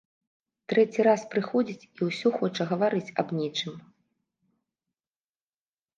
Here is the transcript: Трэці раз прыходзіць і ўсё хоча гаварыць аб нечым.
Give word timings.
Трэці 0.71 1.05
раз 1.07 1.21
прыходзіць 1.35 1.87
і 1.97 2.01
ўсё 2.09 2.27
хоча 2.39 2.63
гаварыць 2.71 3.13
аб 3.25 3.37
нечым. 3.41 3.79